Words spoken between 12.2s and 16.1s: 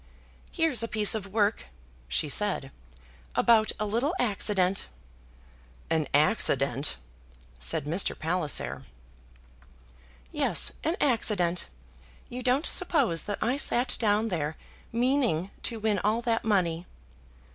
You don't suppose that I sat down there meaning to win